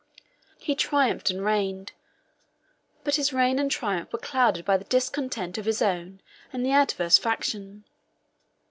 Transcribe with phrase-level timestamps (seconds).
[0.53, 1.91] 34 He triumphed and reigned;
[3.03, 6.71] but his reign and triumph were clouded by the discontent of his own and the
[6.71, 7.83] adverse faction.